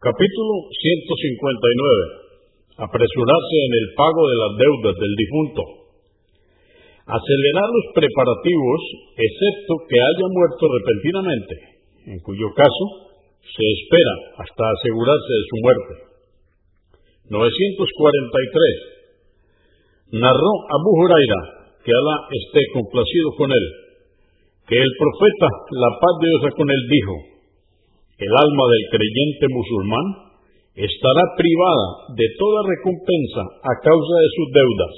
[0.00, 2.88] Capítulo 159.
[2.88, 5.60] Apresurarse en el pago de las deudas del difunto.
[7.04, 8.80] Acelerar los preparativos,
[9.12, 13.12] excepto que haya muerto repentinamente, en cuyo caso
[13.44, 15.92] se espera hasta asegurarse de su muerte.
[17.28, 20.16] 943.
[20.16, 23.66] Narró Abu Huraira, que Alá esté complacido con él,
[24.64, 27.39] que el profeta, la paz de Dios con él, dijo,
[28.20, 30.06] el alma del creyente musulmán
[30.76, 34.94] estará privada de toda recompensa a causa de sus deudas,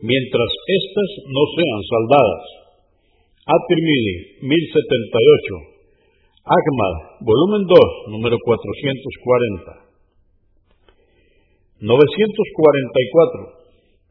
[0.00, 2.44] mientras éstas no sean saldadas.
[3.44, 4.16] At-Tirmidhi,
[4.46, 5.70] 1078.
[6.48, 9.90] Ahmad, volumen 2, número 440.
[11.80, 13.60] 944.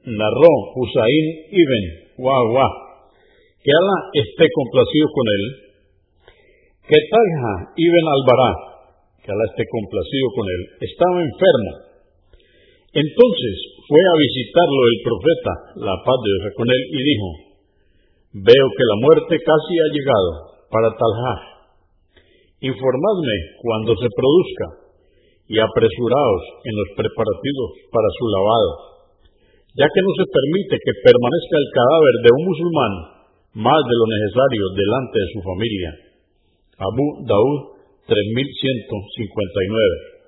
[0.05, 1.83] Narró Husayn ibn
[2.17, 2.67] Wawa,
[3.61, 5.68] que Allah esté complacido con él,
[6.89, 8.51] que Talha ibn Albará,
[9.21, 11.71] que Allah esté complacido con él, estaba enfermo.
[12.97, 13.55] Entonces
[13.85, 15.53] fue a visitarlo el profeta,
[15.85, 17.29] la paz de Dios con él, y dijo,
[18.41, 20.29] veo que la muerte casi ha llegado
[20.73, 21.35] para Talha.
[22.57, 24.67] Informadme cuando se produzca
[25.45, 28.71] y apresuraos en los preparativos para su lavado,
[29.77, 32.93] ya que no se permite que permanezca el cadáver de un musulmán
[33.61, 36.08] más de lo necesario delante de su familia.
[36.79, 37.75] Abu Daud
[38.07, 40.18] 3159